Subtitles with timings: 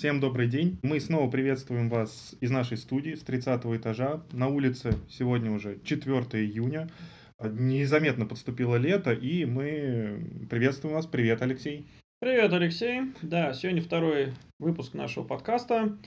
[0.00, 0.78] Всем добрый день.
[0.82, 4.22] Мы снова приветствуем вас из нашей студии с 30 этажа.
[4.32, 6.88] На улице сегодня уже 4 июня.
[7.38, 11.04] Незаметно подступило лето, и мы приветствуем вас.
[11.04, 11.86] Привет, Алексей.
[12.18, 13.12] Привет, Алексей.
[13.20, 15.98] Да, сегодня второй выпуск нашего подкаста.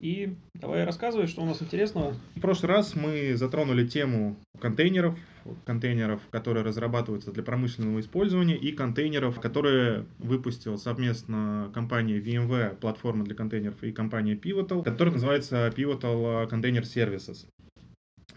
[0.00, 2.14] И давай рассказывай, что у нас интересного.
[2.36, 5.18] В прошлый раз мы затронули тему контейнеров,
[5.64, 13.34] контейнеров, которые разрабатываются для промышленного использования, и контейнеров, которые выпустила совместно компания VMware, платформа для
[13.34, 17.46] контейнеров, и компания Pivotal, которая называется Pivotal Container Services.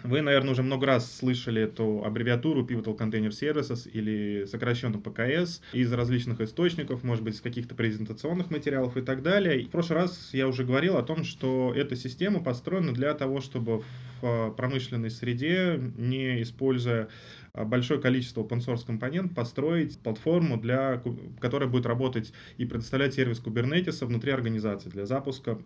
[0.03, 5.91] Вы, наверное, уже много раз слышали эту аббревиатуру Pivotal Container Services или сокращенно ПКС из
[5.91, 9.65] различных источников, может быть, из каких-то презентационных материалов и так далее.
[9.65, 13.83] В прошлый раз я уже говорил о том, что эта система построена для того, чтобы
[14.21, 17.09] в промышленной среде, не используя
[17.53, 21.01] большое количество open source компонент, построить платформу, для,
[21.39, 25.59] которая будет работать и предоставлять сервис Kubernetes внутри организации для запуска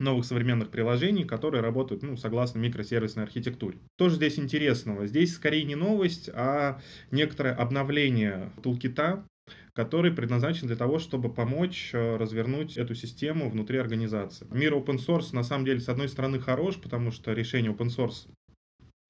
[0.00, 3.78] новых современных приложений, которые работают ну, согласно микросервисной архитектуре.
[3.96, 5.06] Тоже здесь интересного.
[5.06, 9.24] Здесь скорее не новость, а некоторое обновление тулкита,
[9.74, 14.46] который предназначен для того, чтобы помочь э, развернуть эту систему внутри организации.
[14.50, 18.28] Мир open source на самом деле с одной стороны хорош, потому что решение open source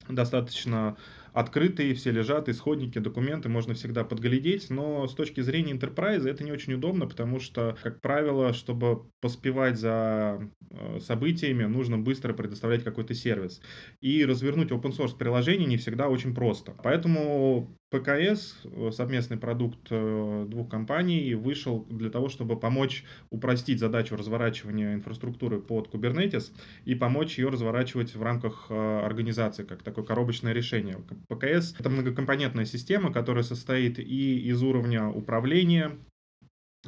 [0.07, 0.97] достаточно
[1.33, 6.51] открытые, все лежат, исходники, документы можно всегда подглядеть, но с точки зрения enterprise это не
[6.51, 13.13] очень удобно, потому что, как правило, чтобы поспевать за э, событиями, нужно быстро предоставлять какой-то
[13.13, 13.61] сервис.
[14.01, 16.73] И развернуть open source приложение не всегда очень просто.
[16.83, 24.15] Поэтому ПКС, э, совместный продукт э, двух компаний, вышел для того, чтобы помочь упростить задачу
[24.15, 26.51] разворачивания инфраструктуры под Kubernetes
[26.83, 30.97] и помочь ее разворачивать в рамках организации, как такое коробочное решение.
[31.27, 35.97] ПКС— это многокомпонентная система, которая состоит и из уровня управления,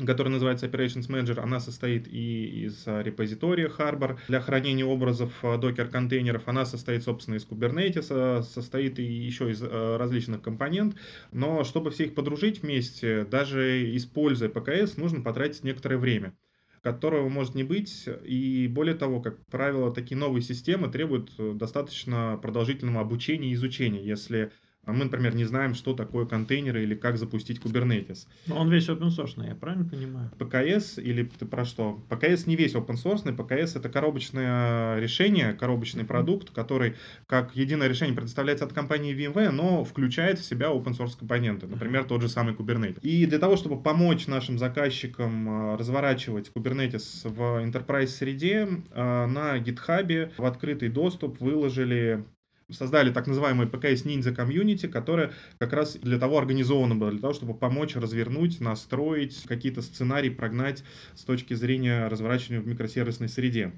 [0.05, 6.47] который называется Operations Manager, она состоит и из а, репозитория Harbor для хранения образов докер-контейнеров,
[6.47, 10.95] она состоит, собственно, из Kubernetes, а, состоит и еще из а, различных компонент,
[11.31, 16.33] но чтобы все их подружить вместе, даже используя ПКС, нужно потратить некоторое время
[16.83, 18.07] которого может не быть.
[18.25, 24.05] И более того, как правило, такие новые системы требуют э, достаточно продолжительного обучения и изучения,
[24.05, 24.51] если
[24.85, 28.27] а мы, например, не знаем, что такое контейнеры или как запустить Kubernetes.
[28.47, 30.31] Но он весь open source, я правильно понимаю?
[30.37, 32.03] ПКС или ты про что?
[32.09, 36.95] ПКС не весь open source, ПКС это коробочное решение, коробочный продукт, который
[37.27, 42.03] как единое решение предоставляется от компании VMware, но включает в себя open source компоненты, например,
[42.03, 42.99] тот же самый Kubernetes.
[43.01, 49.57] И для того, чтобы помочь нашим заказчикам а, разворачивать Kubernetes в enterprise среде, а, на
[49.59, 52.25] GitHub в открытый доступ выложили
[52.73, 57.33] создали так называемый ПКС Ninja Community, которая как раз для того организована была, для того,
[57.33, 60.83] чтобы помочь развернуть, настроить какие-то сценарии, прогнать
[61.15, 63.73] с точки зрения разворачивания в микросервисной среде.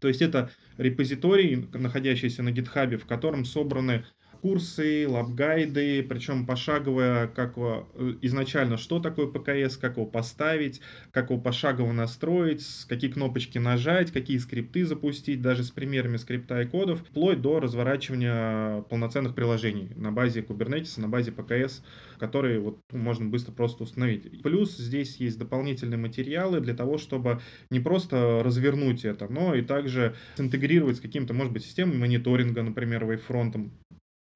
[0.00, 4.04] То есть это репозиторий, находящийся на GitHub, в котором собраны
[4.42, 10.80] курсы, лабгайды, причем пошаговое, как его, э, изначально, что такое ПКС, как его поставить,
[11.12, 16.66] как его пошагово настроить, какие кнопочки нажать, какие скрипты запустить, даже с примерами скрипта и
[16.66, 21.84] кодов, вплоть до разворачивания полноценных приложений на базе Kubernetes, на базе ПКС,
[22.18, 24.42] которые вот можно быстро просто установить.
[24.42, 30.16] Плюс здесь есть дополнительные материалы для того, чтобы не просто развернуть это, но и также
[30.36, 33.72] интегрировать с каким-то, может быть, системой мониторинга, например, вейфронтом,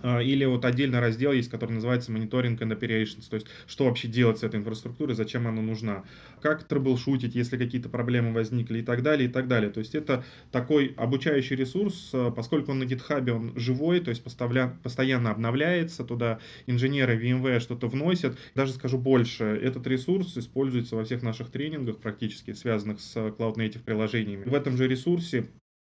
[0.02, 4.38] или вот отдельный раздел есть, который называется Monitoring and Operations, то есть что вообще делать
[4.38, 6.04] с этой инфраструктурой, зачем она нужна,
[6.40, 9.70] как трэблшутить, если какие-то проблемы возникли и так далее, и так далее.
[9.70, 14.22] То есть это такой обучающий ресурс, а, поскольку он на GitHub, он живой, то есть
[14.22, 18.38] постоянно обновляется, туда инженеры VMware что-то вносят.
[18.54, 23.82] Даже скажу больше, этот ресурс используется во всех наших тренингах практически, связанных с Cloud Native
[23.84, 24.44] приложениями.
[24.44, 25.46] В этом же ресурсе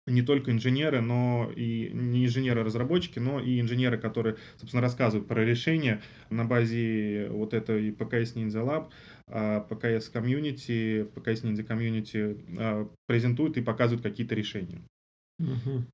[0.09, 6.03] не только инженеры, но и не инженеры-разработчики, но и инженеры, которые, собственно, рассказывают про решения
[6.31, 8.91] на базе вот этой PKS Ninja Lab,
[9.29, 14.83] PKS Community, PKS Ninja Community презентуют и показывают какие-то решения.
[15.39, 15.85] Угу.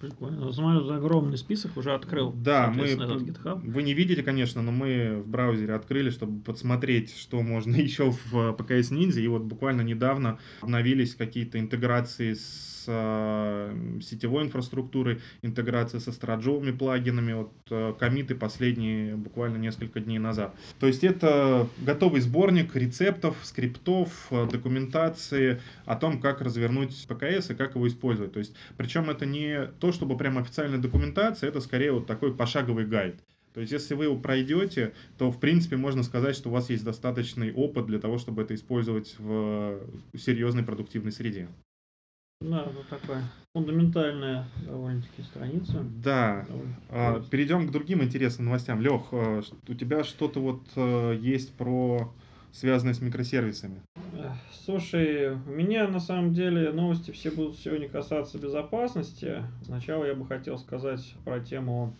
[0.00, 0.50] Прикольно.
[0.52, 2.32] Смотрю, огромный список уже открыл.
[2.32, 3.60] Да, мы, этот GitHub.
[3.60, 8.34] вы не видите, конечно, но мы в браузере открыли, чтобы подсмотреть, что можно еще в
[8.34, 9.20] PKS Ninja.
[9.20, 13.53] И вот буквально недавно обновились какие-то интеграции с Э,
[14.02, 20.54] сетевой инфраструктурой, интеграция со страджовыми плагинами, вот э, комиты последние буквально несколько дней назад.
[20.80, 27.54] То есть это готовый сборник рецептов, скриптов, э, документации о том, как развернуть ПКС и
[27.54, 28.32] как его использовать.
[28.32, 32.86] То есть, причем это не то, чтобы прям официальная документация, это скорее вот такой пошаговый
[32.86, 33.16] гайд.
[33.54, 36.84] То есть, если вы его пройдете, то, в принципе, можно сказать, что у вас есть
[36.84, 39.80] достаточный опыт для того, чтобы это использовать в
[40.18, 41.48] серьезной продуктивной среде.
[42.44, 43.22] Да, вот такая
[43.54, 45.82] фундаментальная довольно-таки страница.
[46.02, 46.46] Да.
[46.90, 48.80] А, перейдем к другим интересным новостям.
[48.82, 52.12] Лех, а, у тебя что-то вот э, есть про
[52.54, 53.82] связанное с микросервисами?
[54.64, 59.42] Слушай, у меня на самом деле новости все будут сегодня касаться безопасности.
[59.62, 61.94] Сначала я бы хотел сказать про тему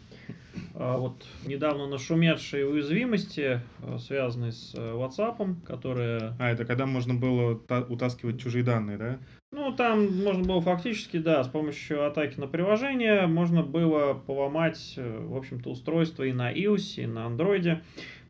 [0.74, 6.34] а, вот недавно нашумевшие уязвимости, а, связанные с э, WhatsApp, которые...
[6.38, 9.18] А, это когда можно было утаскивать чужие данные, да?
[9.52, 15.26] Ну, там можно было фактически, да, с помощью атаки на приложение можно было поломать, э,
[15.26, 17.80] в общем-то, устройство и на iOS, и на Android.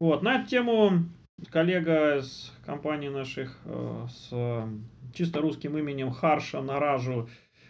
[0.00, 1.04] Вот, на эту тему
[1.50, 4.68] коллега с компании наших э, с
[5.12, 7.28] чисто русским именем Харша Наражу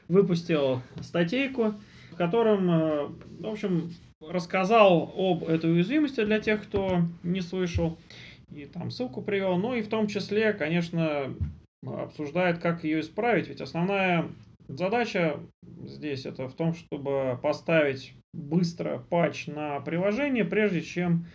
[0.08, 1.75] выпустил статейку,
[2.11, 3.06] в котором, э,
[3.40, 7.99] в общем, рассказал об этой уязвимости для тех, кто не слышал,
[8.55, 11.34] и там ссылку привел, ну и в том числе, конечно,
[11.87, 14.31] обсуждает, как ее исправить, ведь основная
[14.69, 15.40] задача
[15.87, 21.26] здесь это в том, чтобы поставить быстро патч на приложение, прежде чем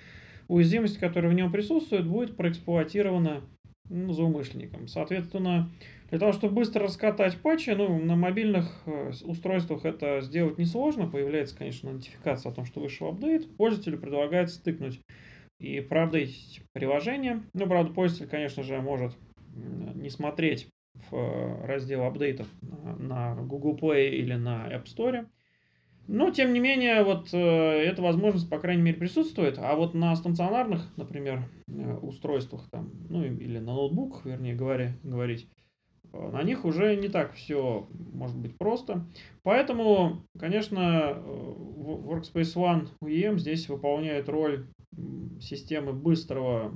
[0.49, 3.41] уязвимость, которая в нем присутствует, будет проэксплуатирована
[3.87, 4.87] ну, злоумышленником.
[4.87, 5.69] Соответственно,
[6.09, 11.07] для того, чтобы быстро раскатать патчи, ну, на мобильных э, устройствах это сделать несложно.
[11.07, 13.55] Появляется, конечно, нотификация о том, что вышел апдейт.
[13.57, 14.99] Пользователю предлагается стыкнуть
[15.59, 17.43] и проапдейтить приложение.
[17.53, 19.13] Ну, правда, пользователь, конечно же, может
[19.95, 20.67] не смотреть
[21.09, 22.47] в э, раздел апдейтов
[22.97, 25.27] на Google Play или на App Store.
[26.11, 29.59] Но, тем не менее, вот э, эта возможность, по крайней мере, присутствует.
[29.59, 35.47] А вот на стационарных, например, э, устройствах, там, ну или на ноутбуках, вернее говоря, говорить,
[36.11, 39.05] э, на них уже не так все может быть просто.
[39.43, 44.65] Поэтому, конечно, э, Workspace ONE UEM здесь выполняет роль
[45.39, 46.73] системы быстрого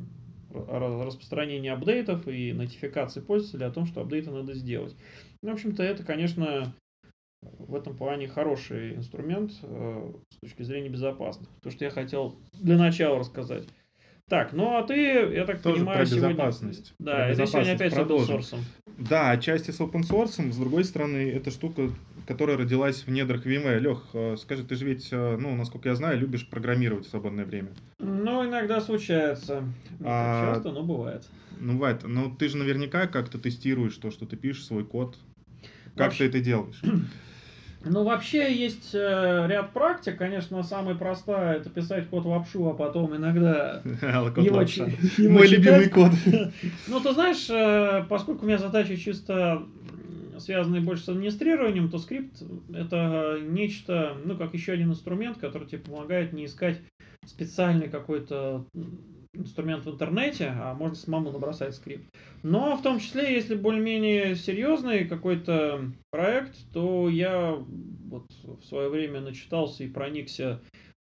[0.51, 4.95] распространения апдейтов и нотификации пользователя о том, что апдейты надо сделать.
[5.41, 6.75] Ну, в общем-то, это, конечно,
[7.59, 11.53] в этом плане хороший инструмент э, с точки зрения безопасности.
[11.61, 13.67] То, что я хотел для начала рассказать.
[14.29, 16.29] Так, ну а ты, я так Тоже понимаю, про сегодня...
[16.29, 16.93] безопасность.
[16.97, 18.41] Да, про это сегодня опять продолжим.
[18.41, 18.63] с open source.
[18.97, 21.89] Да, отчасти с open source, с другой стороны, это штука,
[22.25, 23.79] которая родилась в недрах VMware.
[23.79, 27.45] Лех, э, скажи, ты же ведь, э, ну, насколько я знаю, любишь программировать в свободное
[27.45, 27.69] время.
[27.99, 29.61] Ну, иногда случается.
[29.99, 30.53] Не а...
[30.53, 31.27] часто, но бывает.
[31.59, 32.03] Ну, бывает.
[32.03, 35.17] Но ты же наверняка как-то тестируешь то, что ты пишешь, свой код.
[35.95, 36.29] Как Вообще...
[36.29, 36.81] ты это делаешь?
[37.85, 40.17] Ну, вообще есть э, ряд практик.
[40.17, 44.61] Конечно, самая простая это писать код лапшу, а потом иногда его,
[45.17, 46.11] его Мой любимый код.
[46.87, 49.63] Ну, ты знаешь, э, поскольку у меня задача чисто
[50.39, 52.41] связанные больше с администрированием, то скрипт
[52.73, 56.79] это нечто, ну, как еще один инструмент, который тебе помогает не искать
[57.25, 58.65] специальный какой-то
[59.33, 62.05] инструмент в интернете, а можно самому набросать скрипт.
[62.43, 67.57] Но в том числе, если более-менее серьезный какой-то проект, то я
[68.09, 70.61] вот в свое время начитался и проникся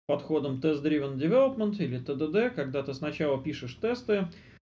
[0.06, 4.28] подходом Test-Driven Development или TDD, когда ты сначала пишешь тесты,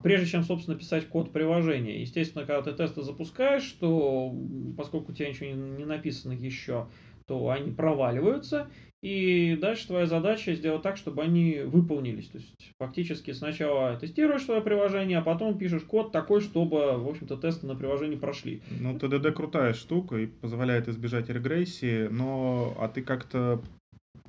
[0.03, 2.01] прежде чем, собственно, писать код приложения.
[2.01, 4.35] Естественно, когда ты тесты запускаешь, то
[4.77, 6.89] поскольку у тебя ничего не написано еще,
[7.29, 8.69] то они проваливаются,
[9.01, 12.29] и дальше твоя задача сделать так, чтобы они выполнились.
[12.29, 17.37] То есть фактически сначала тестируешь свое приложение, а потом пишешь код такой, чтобы, в общем-то,
[17.37, 18.63] тесты на приложении прошли.
[18.81, 23.63] Ну, TDD крутая штука и позволяет избежать регрессии, но а ты как-то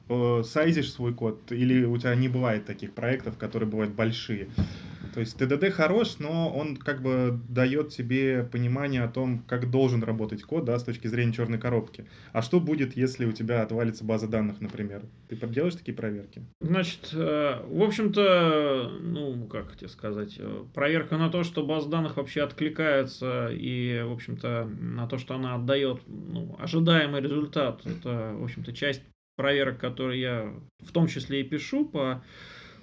[0.10, 4.50] э, сайзишь свой код, или у тебя не бывает таких проектов, которые бывают большие?
[5.13, 10.04] То есть ТДД хорош, но он как бы дает тебе понимание о том, как должен
[10.04, 12.06] работать код, да, с точки зрения черной коробки.
[12.32, 15.04] А что будет, если у тебя отвалится база данных, например?
[15.28, 16.42] Ты делаешь такие проверки?
[16.62, 22.18] Значит, э, в общем-то, ну, как тебе сказать, э, проверка на то, что база данных
[22.18, 28.44] вообще откликается и, в общем-то, на то, что она отдает ну, ожидаемый результат, это, в
[28.44, 29.01] общем-то, часть
[29.36, 30.54] проверок, которые я
[30.86, 32.22] в том числе и пишу по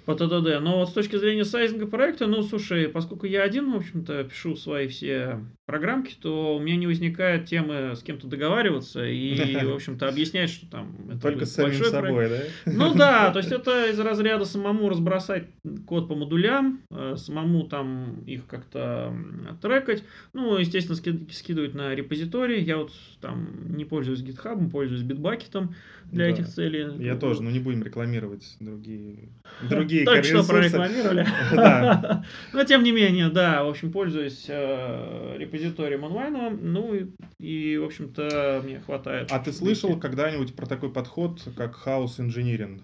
[0.07, 0.61] по ТДД.
[0.61, 4.55] Но вот с точки зрения сайзинга проекта, ну, слушай, поскольку я один, в общем-то, пишу
[4.55, 10.07] свои все программки, то у меня не возникает темы с кем-то договариваться и, в общем-то,
[10.07, 12.45] объяснять, что там это Только с самим собой, проект.
[12.65, 12.71] да?
[12.71, 15.47] Ну да, то есть это из разряда самому разбросать
[15.85, 19.13] код по модулям, э, самому там их как-то
[19.61, 22.63] трекать, ну, естественно, скидывать на репозиторий.
[22.63, 25.67] Я вот там не пользуюсь GitHub, пользуюсь Bitbucket
[26.05, 26.31] для да.
[26.31, 27.03] этих целей.
[27.03, 29.27] Я ну, тоже, но не будем рекламировать другие,
[29.69, 31.25] другие Только что прорекламировали.
[32.53, 36.93] Но тем не менее, да, в общем, пользуюсь э, репозиторием онлайновым, ну
[37.39, 39.31] и, в общем-то, мне хватает.
[39.31, 42.83] А ты слышал когда-нибудь про такой подход, как хаос инжиниринг?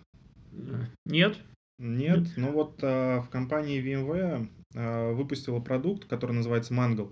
[1.05, 1.38] Нет.
[1.79, 2.27] Нет, Нет?
[2.38, 7.12] ну вот а, в компании VMware а, выпустила продукт, который называется Mangle.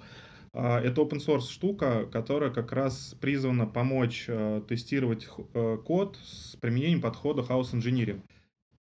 [0.54, 6.56] А, это open source штука, которая как раз призвана помочь а, тестировать а, код с
[6.58, 8.22] применением подхода House Engineering.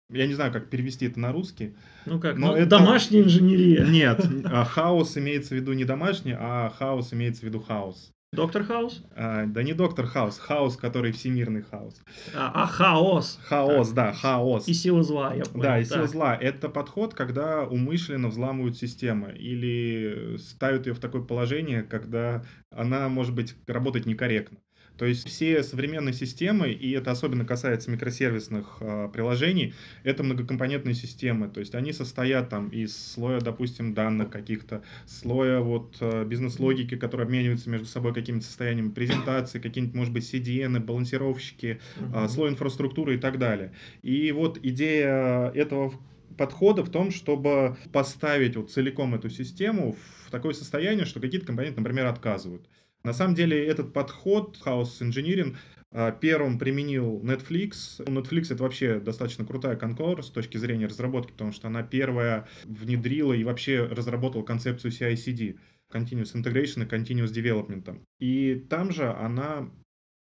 [0.09, 1.75] Я не знаю, как перевести это на русский.
[2.05, 2.69] Ну как, но ну, это...
[2.69, 3.85] домашняя инженерия.
[3.85, 4.25] Нет,
[4.69, 8.13] хаос имеется в виду не домашний, а хаос имеется в виду хаос.
[8.33, 9.03] Доктор Хаус?
[9.15, 11.95] А, да не Доктор Хаус, Хаус, который всемирный хаос.
[12.35, 13.39] А, а хаос.
[13.43, 13.95] Хаос, так.
[13.95, 14.67] да, хаос.
[14.67, 15.63] И сила зла, я понял.
[15.63, 16.35] Да, и сила зла.
[16.35, 23.33] Это подход, когда умышленно взламывают систему или ставят ее в такое положение, когда она может
[23.33, 24.57] быть работать некорректно.
[24.97, 29.73] То есть все современные системы, и это особенно касается микросервисных э, приложений,
[30.03, 31.49] это многокомпонентные системы.
[31.49, 37.25] То есть они состоят там из слоя, допустим, данных каких-то, слоя вот э, бизнес-логики, которые
[37.25, 42.27] обмениваются между собой какими-то состояниями презентации, какие-нибудь, может быть, CDN, балансировщики, uh-huh.
[42.29, 43.73] слой инфраструктуры и так далее.
[44.01, 45.93] И вот идея этого
[46.37, 51.81] подхода в том, чтобы поставить вот целиком эту систему в такое состояние, что какие-то компоненты,
[51.81, 52.67] например, отказывают.
[53.07, 55.55] На самом деле этот подход House Engineering
[55.93, 58.03] а, первым применил Netflix.
[58.05, 63.31] Netflix это вообще достаточно крутая конкора с точки зрения разработки, потому что она первая внедрила
[63.31, 65.57] и вообще разработала концепцию CI-CD.
[65.89, 68.01] Continuous Integration и Continuous Development.
[68.19, 69.71] И там же она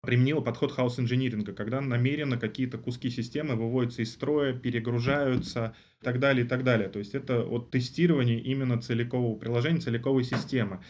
[0.03, 6.21] применила подход хаус инжиниринга, когда намеренно какие-то куски системы выводятся из строя, перегружаются и так
[6.21, 6.91] далее, и так далее.
[6.91, 10.83] То есть это вот тестирование именно целикового приложения, целиковой системы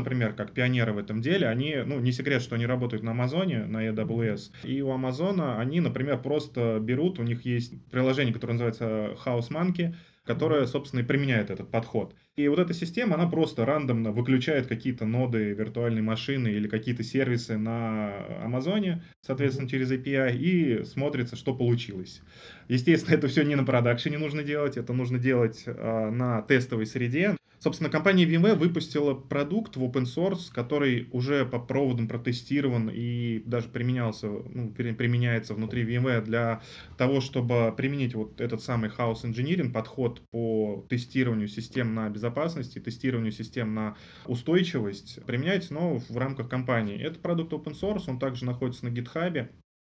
[0.00, 3.66] например, как пионеры в этом деле, они, ну, не секрет, что они работают на Амазоне,
[3.66, 9.16] на AWS, и у Амазона они, например, просто берут, у них есть приложение, которое называется
[9.24, 12.14] House Monkey, которое, собственно, и применяет этот подход.
[12.36, 17.58] И вот эта система, она просто рандомно выключает какие-то ноды виртуальной машины или какие-то сервисы
[17.58, 22.22] на Амазоне, соответственно, через API, и смотрится, что получилось.
[22.68, 27.36] Естественно, это все не на продакшене нужно делать, это нужно делать э, на тестовой среде.
[27.62, 33.68] Собственно, компания VMware выпустила продукт в open source, который уже по проводам протестирован и даже
[33.68, 36.62] применялся, ну, применяется внутри VMware для
[36.96, 42.80] того, чтобы применить вот этот самый House Engineering подход по тестированию систем на безопасность и
[42.80, 43.96] тестированию систем на
[44.26, 47.00] устойчивость, применяется, но в рамках компании.
[47.00, 49.48] Это продукт open source, он также находится на GitHub,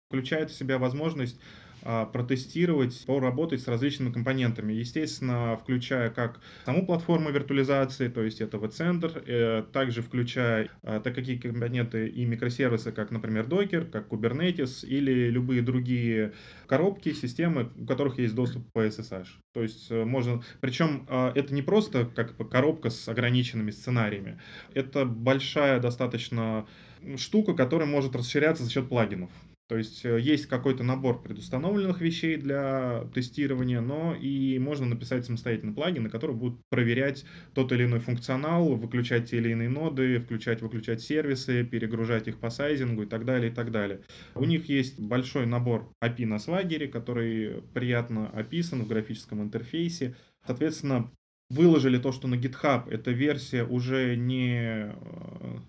[0.07, 1.39] включает в себя возможность
[1.83, 4.73] протестировать, поработать с различными компонентами.
[4.73, 11.39] Естественно, включая как саму платформу виртуализации, то есть это vCenter, э, также включая а, такие
[11.39, 16.33] компоненты и микросервисы, как, например, Docker, как Kubernetes или любые другие
[16.67, 19.27] коробки, системы, у которых есть доступ по SSH.
[19.53, 24.39] То есть э, можно, причем а, это не просто как коробка с ограниченными сценариями,
[24.73, 26.67] это большая достаточно
[27.17, 29.29] штука, которая может расширяться за счет плагинов.
[29.67, 35.73] То есть э, есть какой-то набор предустановленных вещей для тестирования, но и можно написать самостоятельно
[35.73, 41.63] плагины, которые будут проверять тот или иной функционал, выключать те или иные ноды, включать-выключать сервисы,
[41.63, 44.01] перегружать их по сайзингу и так далее, и так далее.
[44.35, 50.15] У них есть большой набор API на Swagger, который приятно описан в графическом интерфейсе.
[50.45, 51.09] Соответственно,
[51.53, 54.91] выложили то, что на GitHub эта версия уже не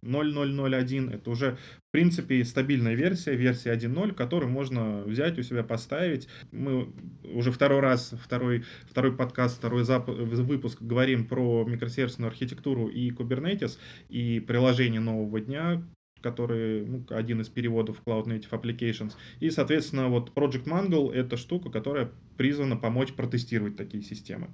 [0.03, 5.63] 0.001, э, это уже в принципе стабильная версия, версия 1.0, которую можно взять у себя,
[5.63, 6.27] поставить.
[6.53, 6.89] Мы
[7.33, 13.79] уже второй раз, второй, второй подкаст, второй зап- выпуск говорим про микросервисную архитектуру и Kubernetes,
[14.09, 15.83] и приложение нового дня,
[16.23, 19.13] который ну, один из переводов Cloud Native Applications.
[19.41, 24.49] И, соответственно, вот Project Mangle— это штука, которая призвана помочь протестировать такие системы.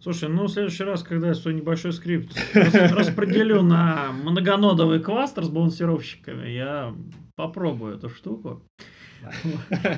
[0.00, 6.48] Слушай, ну в следующий раз, когда свой небольшой скрипт распределю на многонодовый кластер с балансировщиками,
[6.48, 6.94] я
[7.36, 8.62] попробую эту штуку.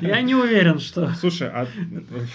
[0.00, 1.08] Я не уверен, что...
[1.20, 1.68] Слушай, а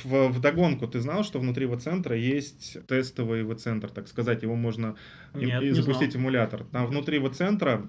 [0.06, 4.96] в, в догонку ты знал, что внутри V-центра есть тестовый V-центр, так сказать, его можно
[5.34, 6.64] Нет, и, запустить эмулятор.
[6.72, 7.86] Там внутри V-центра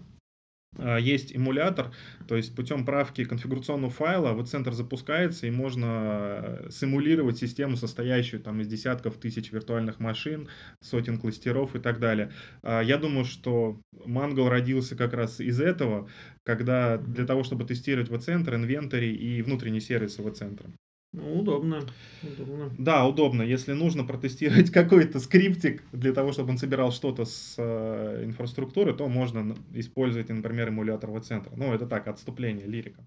[1.01, 1.93] есть эмулятор,
[2.29, 8.43] то есть путем правки конфигурационного файла вот центр запускается и можно э, симулировать систему, состоящую
[8.43, 10.49] там из десятков тысяч виртуальных машин,
[10.81, 12.33] сотен кластеров и так далее.
[12.63, 16.09] А, я думаю, что Mangle родился как раз из этого,
[16.45, 20.71] когда для того, чтобы тестировать V-центр, инвентарь и внутренние сервисы V-центра.
[21.13, 21.81] Ну, удобно.
[22.23, 22.71] удобно.
[22.79, 23.43] Да, удобно.
[23.43, 29.09] Если нужно протестировать какой-то скриптик для того, чтобы он собирал что-то с э, инфраструктуры, то
[29.09, 31.53] можно использовать, например, эмулятор центра.
[31.57, 33.03] Ну, это так, отступление, лирика.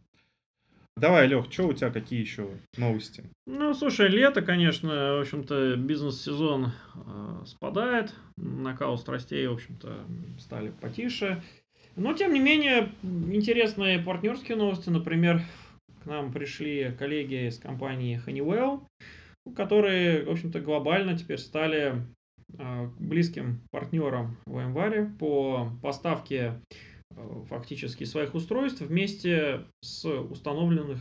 [0.98, 3.24] Давай, Лех, что у тебя, какие еще новости?
[3.48, 10.06] Ну, слушай, лето, конечно, в общем-то, бизнес-сезон э, спадает, накал страстей, в общем-то,
[10.38, 11.42] стали потише.
[11.96, 15.42] Но, тем не менее, интересные партнерские новости, например,
[16.02, 18.84] к нам пришли коллеги из компании Honeywell,
[19.56, 22.06] которые, в общем-то, глобально теперь стали
[22.58, 26.62] э, близким партнером в январе по поставке
[27.12, 31.00] э, фактически своих устройств вместе с установленных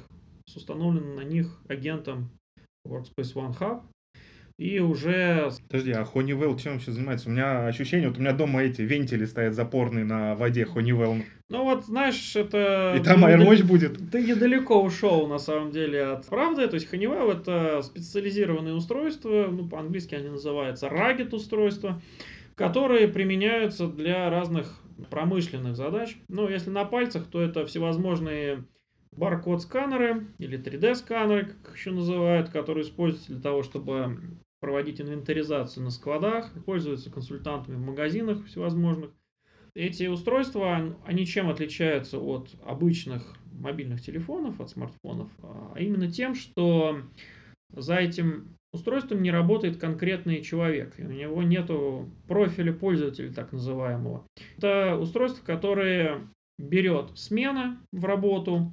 [0.48, 2.30] с установленным на них агентом
[2.86, 3.82] Workspace ONE Hub.
[4.60, 5.50] И уже...
[5.68, 7.30] Подожди, а Honeywell чем вообще занимается?
[7.30, 11.22] У меня ощущение, вот у меня дома эти вентили стоят запорные на воде Honeywell.
[11.48, 12.94] Ну вот, знаешь, это...
[12.94, 14.10] И там AirWatch будет?
[14.10, 16.68] Ты недалеко ушел, на самом деле, от правды.
[16.68, 22.02] То есть Honeywell это специализированные устройства, ну по-английски они называются rugged устройства,
[22.54, 26.18] которые применяются для разных промышленных задач.
[26.28, 28.66] Ну, если на пальцах, то это всевозможные
[29.16, 34.18] баркод-сканеры или 3D-сканеры, как еще называют, которые используются для того, чтобы
[34.60, 39.10] проводить инвентаризацию на складах, пользуются консультантами в магазинах всевозможных.
[39.74, 47.02] Эти устройства, они чем отличаются от обычных мобильных телефонов, от смартфонов, а именно тем, что
[47.72, 51.70] за этим устройством не работает конкретный человек, у него нет
[52.26, 54.26] профиля пользователя так называемого.
[54.56, 56.20] Это устройство, которое
[56.58, 58.72] берет смены в работу,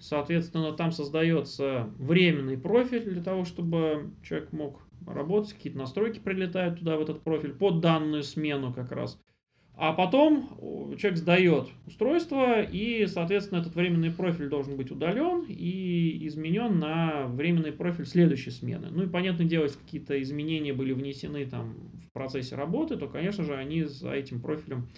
[0.00, 6.96] соответственно, там создается временный профиль для того, чтобы человек мог работать, какие-то настройки прилетают туда,
[6.96, 9.20] в этот профиль, под данную смену как раз.
[9.80, 16.80] А потом человек сдает устройство, и, соответственно, этот временный профиль должен быть удален и изменен
[16.80, 18.88] на временный профиль следующей смены.
[18.90, 21.76] Ну и, понятное дело, если какие-то изменения были внесены там
[22.08, 24.88] в процессе работы, то, конечно же, они за этим профилем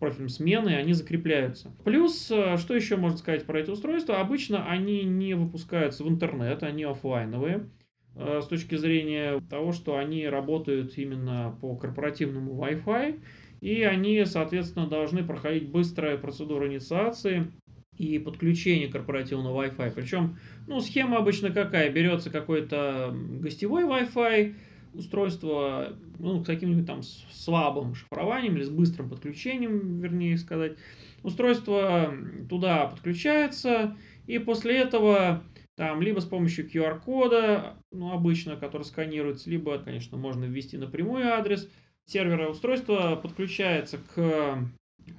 [0.00, 1.72] профилем смены, они закрепляются.
[1.84, 4.20] Плюс, э, что еще можно сказать про эти устройства?
[4.20, 7.70] Обычно они не выпускаются в интернет, они офлайновые.
[8.16, 13.20] Э, с точки зрения того, что они работают именно по корпоративному Wi-Fi,
[13.60, 17.50] и они, соответственно, должны проходить быстрая процедура инициации
[17.98, 19.92] и подключения корпоративного Wi-Fi.
[19.94, 21.90] Причем, ну, схема обычно какая?
[21.90, 24.54] Берется какой-то гостевой Wi-Fi,
[24.94, 30.76] устройство ну, с каким-нибудь там слабым шифрованием или с быстрым подключением, вернее сказать.
[31.24, 32.14] Устройство
[32.48, 33.96] туда подключается,
[34.26, 35.42] и после этого
[35.76, 41.68] там либо с помощью QR-кода, ну, обычно, который сканируется, либо, конечно, можно ввести напрямую адрес
[42.06, 42.48] сервера.
[42.48, 44.56] Устройство подключается к э,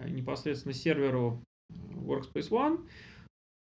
[0.07, 1.41] непосредственно серверу
[1.71, 2.87] Workspace ONE,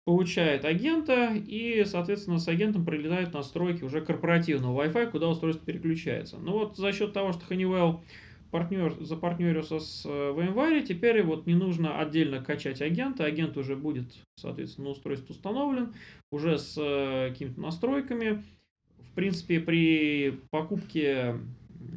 [0.06, 6.38] получает агента и, соответственно, с агентом прилетают настройки уже корпоративного Wi-Fi, куда устройство переключается.
[6.38, 8.02] Но вот за счет того, что Honeywell
[8.56, 14.06] партнер, запартнерился с VMware, э, теперь вот не нужно отдельно качать агента, агент уже будет,
[14.38, 15.94] соответственно, устройство установлен,
[16.32, 18.46] уже с э, какими-то настройками.
[19.12, 21.36] В принципе, при покупке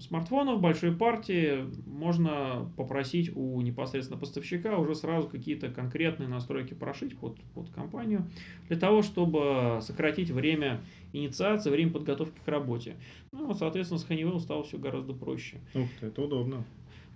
[0.01, 7.41] смартфонов большой партии можно попросить у непосредственно поставщика уже сразу какие-то конкретные настройки прошить под,
[7.55, 8.27] под компанию,
[8.69, 10.81] для того, чтобы сократить время
[11.13, 12.97] инициации, время подготовки к работе.
[13.33, 15.59] Ну, соответственно, с Honeywell стало все гораздо проще.
[15.75, 16.65] Ух ты, это удобно.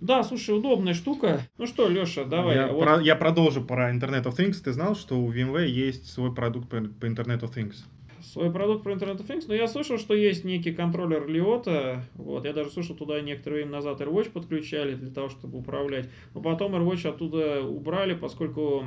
[0.01, 1.47] Да, слушай, удобная штука.
[1.57, 2.55] Ну что, Леша, давай.
[2.55, 2.83] Я, вот...
[2.83, 4.61] про, я продолжу про Internet of Things.
[4.61, 7.75] Ты знал, что у VMware есть свой продукт по, по Internet of Things?
[8.23, 12.45] Свой продукт про Internet of Things, но я слышал, что есть некий контроллер Лиота, вот,
[12.45, 16.75] я даже слышал, туда некоторое время назад AirWatch подключали для того, чтобы управлять, но потом
[16.75, 18.85] AirWatch оттуда убрали, поскольку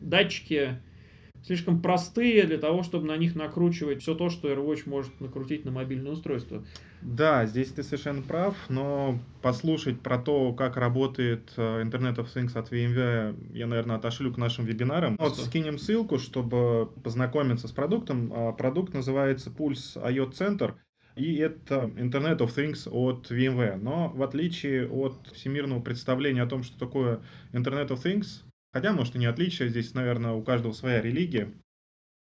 [0.00, 0.78] датчики
[1.42, 5.70] слишком простые для того, чтобы на них накручивать все то, что AirWatch может накрутить на
[5.70, 6.64] мобильное устройство.
[7.02, 12.58] Да, здесь ты совершенно прав, но послушать про то, как работает э, Internet of Things
[12.58, 15.16] от VMware, я, наверное, отошлю к нашим вебинарам.
[15.18, 18.32] Вот скинем ссылку, чтобы познакомиться с продуктом.
[18.34, 20.74] А продукт называется Pulse IoT Center.
[21.14, 23.76] И это Internet of Things от VMware.
[23.76, 27.20] Но в отличие от всемирного представления о том, что такое
[27.52, 31.52] Internet of Things, хотя, может, и не отличие, здесь, наверное, у каждого своя религия,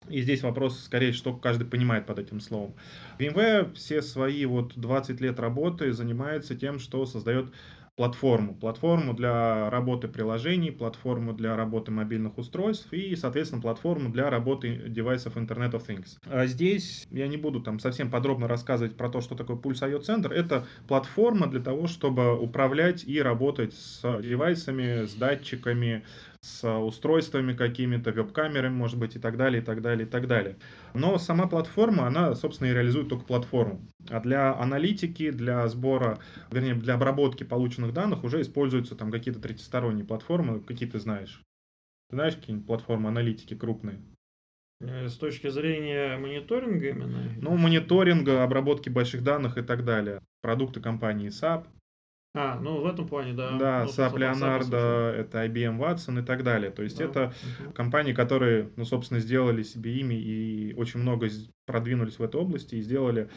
[0.10, 2.74] и здесь вопрос скорее, что каждый понимает под этим словом.
[3.20, 7.48] VMware все свои вот 20 лет работы занимается тем, что создает
[7.96, 8.56] платформу.
[8.56, 15.38] Платформу для работы приложений, платформу для работы мобильных устройств и, соответственно, платформу для работы девайсов
[15.38, 16.18] Internet of Things.
[16.26, 20.02] А здесь я не буду там совсем подробно рассказывать про то, что такое Pulse IO
[20.02, 20.34] Center.
[20.34, 26.04] Это платформа для того, чтобы управлять и работать с девайсами, с датчиками,
[26.44, 30.58] с устройствами какими-то, веб-камерами, может быть, и так далее, и так далее, и так далее.
[30.94, 33.82] Но сама платформа, она, собственно, и реализует только платформу.
[34.10, 36.20] А для аналитики, для сбора,
[36.52, 41.42] вернее, для обработки полученных данных уже используются там какие-то третьесторонние платформы, какие ты знаешь.
[42.10, 44.02] Ты знаешь какие-нибудь платформы аналитики крупные?
[44.82, 47.32] Э, с точки зрения мониторинга именно?
[47.42, 50.20] Ну, мониторинга, обработки больших данных и так далее.
[50.42, 51.68] Продукты компании SAP,
[52.36, 53.58] А, ну в этом плане, да.
[53.60, 54.16] Да, Ну, SAP.
[54.16, 56.72] Leonardo, это IBM Watson и так далее.
[56.72, 57.06] То есть Да.
[57.06, 57.74] это Мгм.
[57.74, 61.28] компании, которые, ну, собственно, сделали себе имя и очень много
[61.66, 63.30] продвинулись в этой области и сделали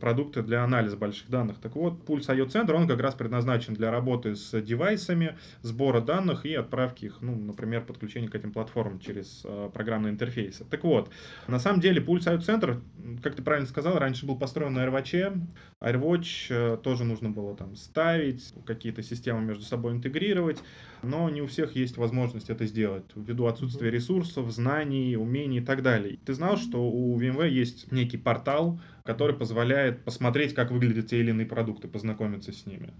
[0.00, 1.58] продукты для анализа больших данных.
[1.58, 6.46] Так вот, пульс IO центр, он как раз предназначен для работы с девайсами, сбора данных
[6.46, 10.64] и отправки их, ну, например, подключения к этим платформам через э, программные интерфейсы.
[10.64, 11.10] Так вот,
[11.48, 12.80] на самом деле пульс IO центр,
[13.22, 15.36] как ты правильно сказал, раньше был построен на AirWatch.
[15.82, 20.62] AirWatch э, тоже нужно было там ставить, какие-то системы между собой интегрировать,
[21.02, 25.82] но не у всех есть возможность это сделать ввиду отсутствия ресурсов, знаний, умений и так
[25.82, 26.18] далее.
[26.24, 31.30] Ты знал, что у VMware есть некий портал, который позволяет посмотреть, как выглядят те или
[31.30, 32.92] иные продукты, познакомиться с ними?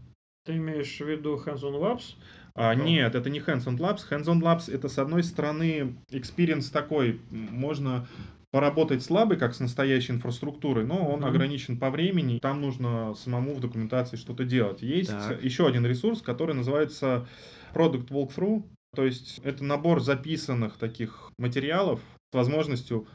[0.44, 2.16] Ты имеешь в виду Hands-on Labs?
[2.54, 2.82] А, Да.
[2.82, 4.00] нет, это не Hands-on Labs.
[4.10, 8.06] Hands-on Labs это, с одной стороны, experience такой, можно
[8.52, 11.24] поработать слабый, как с настоящей инфраструктурой, но он Мгм.
[11.24, 14.82] ограничен по времени, там нужно самому в документации что-то делать.
[14.82, 15.42] Есть Так.
[15.42, 17.26] еще один ресурс, который называется
[17.74, 22.00] Product Walkthrough, то есть это набор записанных таких материалов
[22.32, 23.08] с возможностью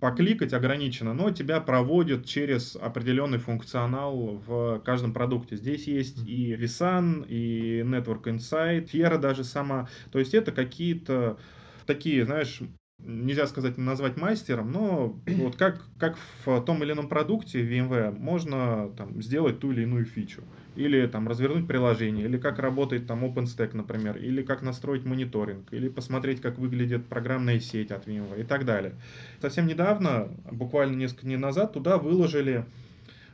[0.00, 5.56] покликать ограниченно, но тебя проводят через определенный функционал в каждом продукте.
[5.56, 9.88] Здесь есть и vSAN, и Network Insight, Fiera даже сама.
[10.12, 11.38] То есть это какие-то
[11.86, 12.60] такие, знаешь,
[13.04, 18.90] нельзя сказать, назвать мастером, но вот как, как в том или ином продукте VMware можно
[18.96, 20.42] там, сделать ту или иную фичу.
[20.76, 25.88] Или там развернуть приложение, или как работает там OpenStack, например, или как настроить мониторинг, или
[25.88, 28.94] посмотреть, как выглядит программная сеть от VMware и так далее.
[29.40, 32.64] Совсем недавно, буквально несколько дней назад, туда выложили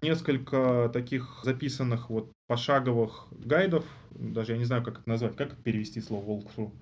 [0.02, 6.00] несколько таких записанных вот пошаговых гайдов, даже я не знаю, как это назвать, как перевести
[6.00, 6.72] слово walkthrough.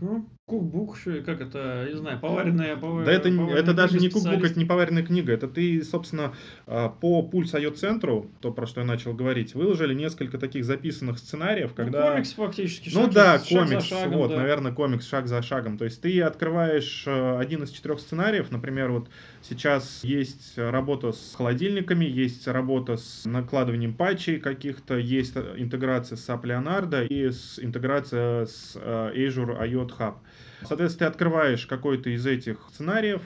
[0.00, 0.26] Угу.
[0.50, 4.64] Кукбук, как это, не знаю, поваренная, поваренная Да это, это даже не кукбук, это не
[4.64, 5.32] поваренная книга.
[5.32, 6.34] Это ты, собственно,
[6.66, 11.18] а, по Пульс IO центру, то, про что я начал говорить, выложили несколько таких записанных
[11.18, 12.06] сценариев, когда...
[12.06, 12.90] Ну, комикс фактически.
[12.92, 14.36] Ну шаг да, за- шаг за комикс, шагом, вот, да.
[14.38, 15.78] наверное, комикс шаг за шагом.
[15.78, 19.08] То есть ты открываешь э, один из четырех сценариев, например, вот
[19.42, 26.28] сейчас есть работа с холодильниками, есть работа с накладыванием патчей каких-то, есть э, интеграция с
[26.28, 30.14] SAP Leonardo и с интеграция с э, Azure IoT Hub.
[30.62, 33.22] Соответственно, ты открываешь какой-то из этих сценариев,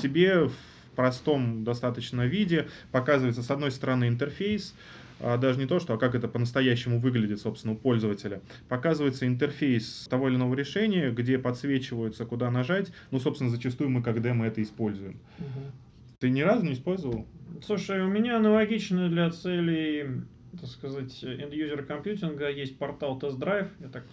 [0.00, 0.54] тебе в
[0.94, 4.74] простом достаточно виде показывается с одной стороны интерфейс,
[5.20, 8.42] а даже не то, что, а как это по-настоящему выглядит, собственно, у пользователя.
[8.68, 12.92] Показывается интерфейс того или иного решения, где подсвечивается, куда нажать.
[13.10, 15.20] Ну, собственно, зачастую мы как демо это используем.
[15.38, 15.72] Мгм.
[16.18, 17.26] Ты ни разу не использовал?
[17.64, 20.22] Слушай, у меня аналогично для целей,
[20.60, 23.68] так сказать, end-user компьютинга есть портал Test Drive.
[23.80, 24.04] Я так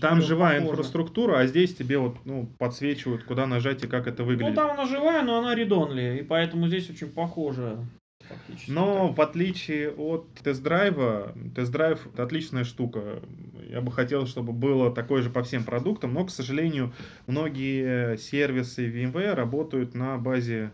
[0.00, 0.72] Там живая похоже.
[0.72, 4.54] инфраструктура, а здесь тебе вот, ну, подсвечивают, куда нажать и как это Ну, выглядит.
[4.54, 7.78] там она живая, но она редонли, и поэтому здесь очень похоже.
[8.66, 13.22] Но в отличие от тест-драйва, тест-драйв это отличная штука.
[13.70, 16.92] Я бы хотел, чтобы было такое же по всем продуктам, но, к сожалению,
[17.26, 20.72] многие сервисы VMware работают на базе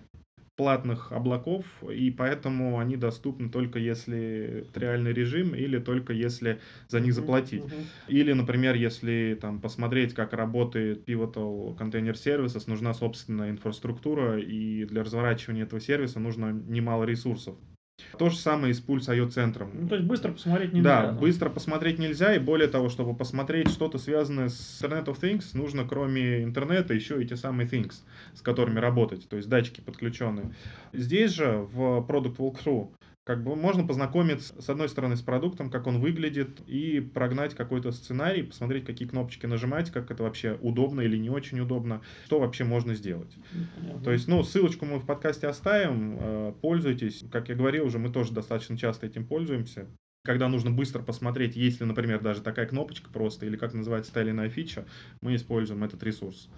[0.57, 7.01] платных облаков, и поэтому они доступны только если это реальный режим или только если за
[7.01, 7.65] них заплатить.
[7.65, 7.89] мгм.
[8.07, 15.03] Или, например, если там посмотреть, как работает Pivotal Container Services, нужна собственная инфраструктура, и для
[15.03, 17.57] разворачивания этого сервиса нужно немало ресурсов.
[18.19, 19.71] То же самое и с Pulse IO центром.
[19.75, 21.03] Ну, то есть быстро посмотреть нельзя.
[21.03, 25.51] Да, быстро посмотреть нельзя, и более того, чтобы посмотреть что-то связанное с Internet of Things,
[25.55, 28.03] нужно кроме интернета еще и те самые Things,
[28.35, 30.53] с которыми работать, то есть датчики подключенные.
[30.93, 32.89] Здесь же в Product Walkthrough
[33.25, 37.91] как бы можно познакомиться, с одной стороны, с продуктом, как он выглядит, и прогнать какой-то
[37.91, 42.65] сценарий, посмотреть, какие кнопочки нажимать, как это вообще удобно или не очень удобно, что вообще
[42.65, 43.35] можно сделать.
[43.77, 44.03] Понятно.
[44.03, 47.25] То есть, ну, ссылочку мы в подкасте оставим, э, пользуйтесь.
[47.33, 49.87] Как я говорил уже, мы тоже достаточно часто этим пользуемся.
[50.23, 54.23] Когда нужно быстро посмотреть, есть ли, например, даже такая кнопочка просто, или как называется та
[54.23, 54.85] или иная фича,
[55.23, 56.51] мы используем этот ресурс.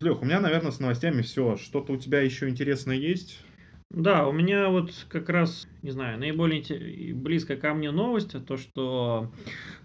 [0.00, 1.56] Лех, у меня, наверное, с новостями все.
[1.56, 3.40] Что-то у тебя еще интересное есть?
[3.96, 9.30] Да, у меня вот как раз, не знаю, наиболее близкая ко мне новость, то, что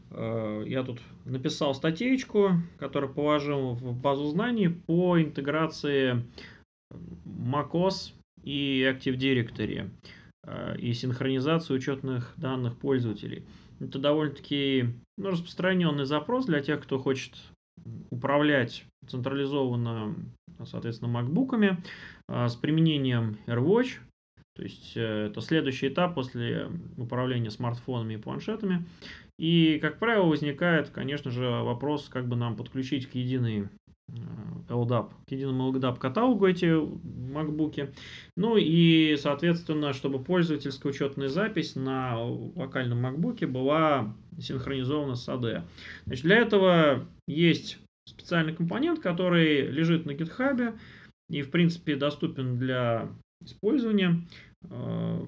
[0.10, 6.26] э, я тут написал статейку, которую положил в базу знаний по интеграции
[7.24, 9.92] macOS и Active Directory
[10.44, 13.46] э, и синхронизации учетных данных пользователей.
[13.80, 14.86] Это довольно-таки
[15.20, 17.36] ну, распространенный запрос для тех, кто хочет
[18.10, 20.16] управлять централизованно,
[20.66, 21.78] соответственно, макбуками
[22.28, 24.00] а, с применением AirWatch.
[24.56, 28.86] То есть э, это следующий этап после управления смартфонами и планшетами.
[29.38, 33.70] И, как правило, возникает, конечно же, вопрос, как бы нам подключить к единой
[34.68, 37.94] LDAP, к единому LDAP каталогу эти MacBook.
[38.36, 45.64] Ну и, соответственно, чтобы пользовательская учетная запись на локальном MacBook была синхронизована с AD.
[46.06, 50.78] Значит, для этого есть специальный компонент, который лежит на GitHub
[51.30, 53.10] и, в принципе, доступен для
[53.44, 54.22] использования
[54.64, 55.26] э,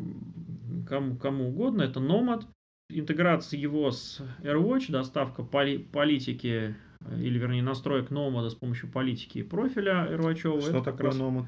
[0.88, 1.84] кому, кому угодно.
[1.84, 2.46] Это Nomad.
[2.90, 6.76] Интеграция его с AirWatch, доставка поли, политики
[7.18, 10.62] или, вернее, настроек Nomad с помощью политики и профиля AirWatch.
[10.62, 11.48] Что такое Nomad?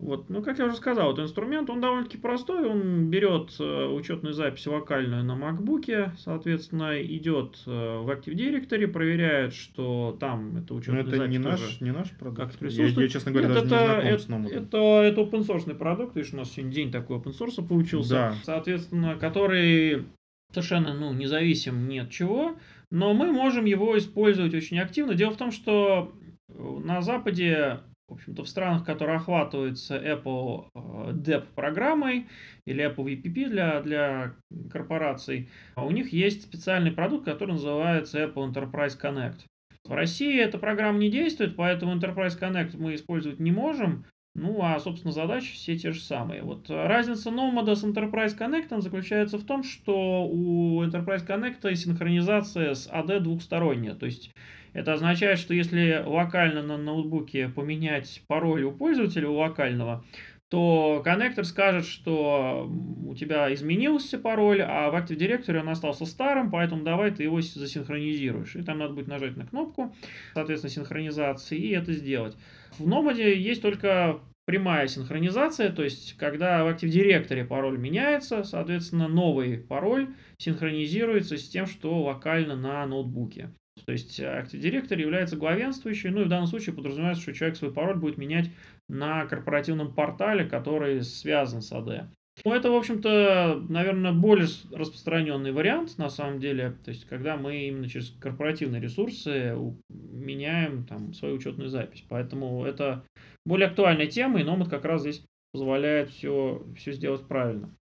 [0.00, 4.32] Вот, ну, как я уже сказал, этот инструмент, он довольно-таки простой, он берет э, учетную
[4.32, 11.02] запись локальную на MacBook, соответственно, идет э, в Active Directory, проверяет, что там это учетная
[11.02, 12.38] Но это запись не тоже наш, не наш продукт?
[12.40, 12.96] как я, присутствует.
[12.96, 14.56] я, честно говоря, Нет, даже это, не знаком это, с Nomad.
[14.56, 18.34] это, это open source продукт, видишь, у нас сегодня день такой open source получился, Да.
[18.44, 20.04] соответственно, который
[20.52, 22.54] совершенно ну, независим ни от чего,
[22.92, 25.14] но мы можем его использовать очень активно.
[25.14, 26.12] Дело в том, что
[26.48, 32.26] на Западе в общем-то, в странах, которые охватываются Apple э, DEP программой
[32.64, 34.34] или Apple VPP для, для
[34.70, 39.40] корпораций, а у них есть специальный продукт, который называется Apple Enterprise Connect.
[39.84, 44.06] В России эта программа не действует, поэтому Enterprise Connect мы использовать не можем.
[44.34, 46.42] Ну, а, собственно, задачи все те же самые.
[46.42, 52.88] Вот разница Nomad с Enterprise Connect заключается в том, что у Enterprise Connect синхронизация с
[52.88, 53.94] AD двухсторонняя.
[53.94, 54.30] То есть
[54.78, 60.04] это означает, что если локально на ноутбуке поменять пароль у пользователя, у локального,
[60.48, 62.70] то коннектор скажет, что
[63.06, 67.40] у тебя изменился пароль, а в Active Directory он остался старым, поэтому давай ты его
[67.40, 68.56] засинхронизируешь.
[68.56, 69.94] И там надо будет нажать на кнопку,
[70.32, 72.36] соответственно, синхронизации, и это сделать.
[72.78, 79.06] В Nomad есть только прямая синхронизация, то есть когда в Active Directory пароль меняется, соответственно,
[79.06, 83.50] новый пароль синхронизируется с тем, что локально на ноутбуке.
[83.84, 87.72] То есть Active Directory является главенствующей, ну и в данном случае подразумевается, что человек свой
[87.72, 88.50] пароль будет менять
[88.88, 92.08] на корпоративном портале, который связан с AD.
[92.44, 96.76] Ну, это, в общем-то, наверное, более распространенный вариант, на самом деле.
[96.84, 99.56] То есть, когда мы именно через корпоративные ресурсы
[99.88, 102.04] меняем там, свою учетную запись.
[102.08, 103.04] Поэтому это
[103.44, 107.74] более актуальная тема, и Nomad как раз здесь позволяет все, все сделать правильно.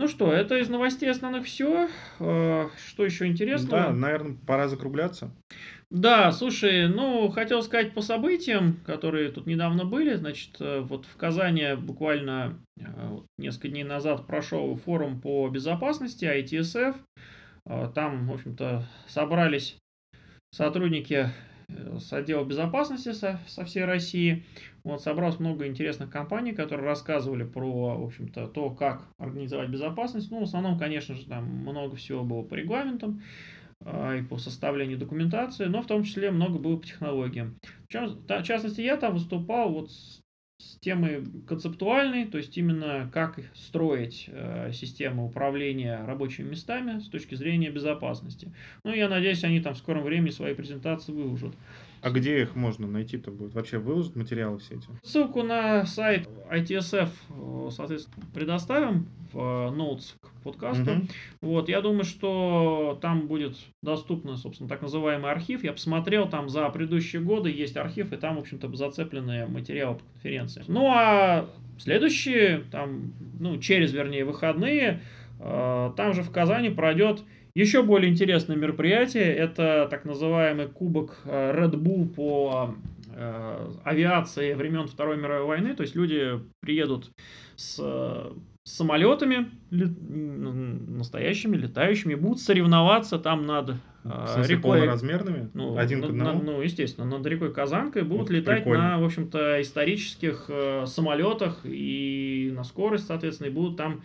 [0.00, 1.86] Ну что, это из новостей основных все.
[2.16, 3.82] Что еще интересного?
[3.82, 5.30] Да, наверное, пора закругляться.
[5.90, 10.14] Да, слушай, ну, хотел сказать по событиям, которые тут недавно были.
[10.14, 16.96] Значит, э, вот в Казани буквально э, несколько дней назад прошел форум по безопасности ITSF.
[17.66, 19.76] Э, там, в общем-то, собрались
[20.50, 21.28] сотрудники
[21.98, 24.44] с отдела безопасности со, со всей России.
[24.84, 30.30] Вот, собралось много интересных компаний, которые рассказывали про, в общем-то, то, как организовать безопасность.
[30.30, 33.22] Ну, в основном, конечно же, там много всего было по регламентам
[33.84, 37.56] а, и по составлению документации, но в том числе много было по технологиям.
[37.88, 40.20] Причем, в частности, я там выступал вот с,
[40.60, 47.34] с темой концептуальной, то есть именно как строить э, систему управления рабочими местами с точки
[47.34, 48.52] зрения безопасности.
[48.84, 51.54] Ну, я надеюсь, они там в скором времени свои презентации выложат.
[52.02, 53.54] А где их можно найти-то будет?
[53.54, 54.88] Вообще выложат материалы все эти?
[55.02, 60.90] Ссылку на сайт ITSF, э, соответственно, предоставим в notes к подкасту.
[60.90, 61.08] Мгм.
[61.40, 65.62] Вот, я думаю, что там будет доступно, собственно, так называемый архив.
[65.62, 70.04] Я посмотрел, там за предыдущие годы есть архив, и там, в общем-то, зацеплены материалы по
[70.12, 70.64] конференции.
[70.68, 75.02] Ну, а следующие, там, ну, через, вернее, выходные,
[75.38, 77.22] э, там же в Казани пройдет
[77.60, 79.32] еще более интересное мероприятие.
[79.34, 82.74] Это так называемый кубок э, Red Bull по
[83.14, 85.74] э, авиации времен Второй мировой войны.
[85.74, 87.10] То есть люди приедут
[87.56, 88.32] с э,
[88.64, 93.70] самолетами настоящими, летающими, будут соревноваться там над
[94.04, 94.78] э, рекой.
[94.78, 95.50] полноразмерными?
[95.54, 96.52] Ну, Один к на- на- одному?
[96.52, 98.82] ну, естественно, над рекой Казанкой будут Вот летать прикольно.
[98.96, 104.02] на, в общем-то, исторических э, самолетах и на скорость, соответственно, и будут там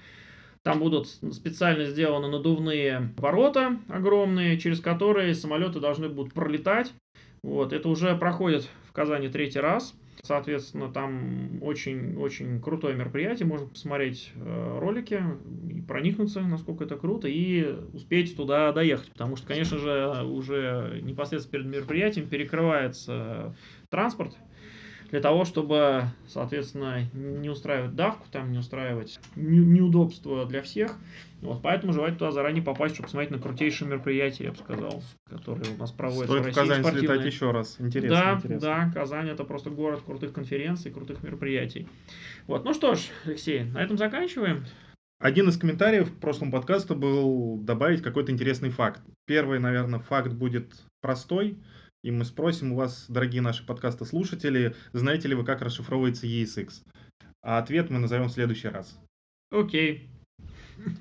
[0.66, 6.92] там будут специально сделаны надувные ворота огромные, через которые самолеты должны будут пролетать.
[7.44, 9.94] Вот, это уже проходит в Казани третий раз.
[10.24, 13.48] Соответственно, там очень-очень крутое мероприятие.
[13.48, 15.22] Можно посмотреть э, ролики
[15.70, 19.12] и проникнуться, насколько это круто, и успеть туда доехать.
[19.12, 23.56] Потому что, конечно же, уже непосредственно перед мероприятием перекрывается
[23.92, 24.36] транспорт
[25.12, 30.92] для того, чтобы, соответственно, не устраивать давку, там, не устраивать не- неудобства для всех.
[31.42, 35.70] Вот, поэтому желательно туда заранее попасть, чтобы посмотреть на крутейшее мероприятие, я бы сказал, которое
[35.76, 36.60] у нас проводится Стоит в в России.
[36.62, 37.16] Казань спортивное.
[37.18, 37.76] слетать еще раз.
[37.80, 38.60] Интересно, да, интересно.
[38.60, 41.88] да, Казань это просто город крутых конференций, крутых мероприятий.
[42.48, 44.66] Вот, ну что ж, Алексей, на этом заканчиваем.
[45.20, 49.02] Один из комментариев к прошлому подкасту был добавить какой-то интересный факт.
[49.26, 51.58] Первый, наверное, факт будет простой.
[52.06, 56.84] И мы спросим у вас, дорогие наши подкастослушатели, знаете ли вы, как расшифровывается ESX.
[57.42, 59.00] А ответ мы назовем в следующий раз.
[59.50, 60.08] Окей.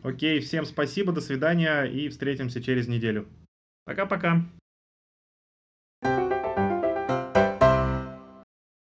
[0.02, 3.28] Окей, всем спасибо, до свидания и встретимся через неделю.
[3.84, 4.46] Пока-пока.